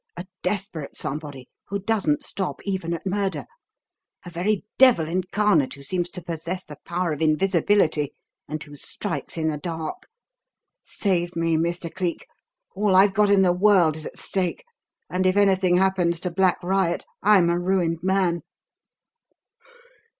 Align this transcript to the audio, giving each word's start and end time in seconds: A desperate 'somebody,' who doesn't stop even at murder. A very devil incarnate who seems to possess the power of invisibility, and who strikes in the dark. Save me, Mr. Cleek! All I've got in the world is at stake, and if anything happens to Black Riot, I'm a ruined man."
A 0.17 0.25
desperate 0.41 0.95
'somebody,' 0.97 1.47
who 1.67 1.77
doesn't 1.77 2.23
stop 2.23 2.61
even 2.65 2.91
at 2.95 3.05
murder. 3.05 3.45
A 4.25 4.31
very 4.31 4.65
devil 4.79 5.07
incarnate 5.07 5.75
who 5.75 5.83
seems 5.83 6.09
to 6.09 6.23
possess 6.23 6.65
the 6.65 6.79
power 6.85 7.13
of 7.13 7.21
invisibility, 7.21 8.15
and 8.47 8.63
who 8.63 8.75
strikes 8.75 9.37
in 9.37 9.49
the 9.49 9.59
dark. 9.59 10.07
Save 10.81 11.35
me, 11.35 11.55
Mr. 11.55 11.93
Cleek! 11.93 12.25
All 12.73 12.95
I've 12.95 13.13
got 13.13 13.29
in 13.29 13.43
the 13.43 13.53
world 13.53 13.95
is 13.95 14.07
at 14.07 14.17
stake, 14.17 14.63
and 15.07 15.27
if 15.27 15.37
anything 15.37 15.77
happens 15.77 16.19
to 16.21 16.31
Black 16.31 16.57
Riot, 16.63 17.05
I'm 17.21 17.51
a 17.51 17.59
ruined 17.59 17.99
man." 18.01 18.41